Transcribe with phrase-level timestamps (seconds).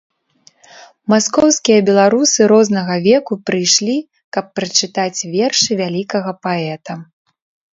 [1.11, 3.97] Маскоўскія беларусы рознага веку прыйшлі,
[4.37, 6.93] каб прачытаць вершы вялікага паэта.